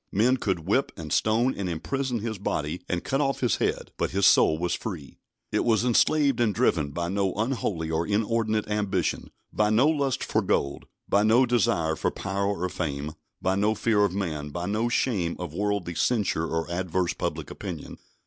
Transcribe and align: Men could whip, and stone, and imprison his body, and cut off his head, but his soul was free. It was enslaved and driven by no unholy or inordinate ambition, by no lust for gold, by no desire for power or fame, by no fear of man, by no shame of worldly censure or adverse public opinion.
Men 0.11 0.37
could 0.37 0.65
whip, 0.65 0.91
and 0.97 1.13
stone, 1.13 1.53
and 1.55 1.69
imprison 1.69 2.21
his 2.21 2.39
body, 2.39 2.81
and 2.89 3.03
cut 3.03 3.21
off 3.21 3.41
his 3.41 3.57
head, 3.57 3.91
but 3.97 4.09
his 4.09 4.25
soul 4.25 4.57
was 4.57 4.73
free. 4.73 5.19
It 5.51 5.63
was 5.63 5.85
enslaved 5.85 6.39
and 6.39 6.55
driven 6.55 6.89
by 6.89 7.07
no 7.07 7.35
unholy 7.35 7.91
or 7.91 8.07
inordinate 8.07 8.67
ambition, 8.67 9.29
by 9.53 9.69
no 9.69 9.87
lust 9.87 10.23
for 10.23 10.41
gold, 10.41 10.85
by 11.07 11.21
no 11.21 11.45
desire 11.45 11.95
for 11.95 12.09
power 12.09 12.47
or 12.63 12.67
fame, 12.69 13.13
by 13.43 13.53
no 13.53 13.75
fear 13.75 14.03
of 14.03 14.15
man, 14.15 14.49
by 14.49 14.65
no 14.65 14.89
shame 14.89 15.35
of 15.37 15.53
worldly 15.53 15.93
censure 15.93 16.47
or 16.47 16.67
adverse 16.71 17.13
public 17.13 17.51
opinion. 17.51 17.99